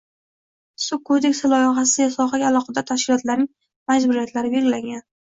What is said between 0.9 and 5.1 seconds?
kodeksi loyihasida sohaga aloqador tashkilotlarning majburiyatlari belgilanganng